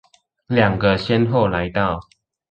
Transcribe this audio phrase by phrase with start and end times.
[0.47, 1.99] 兩個先後來到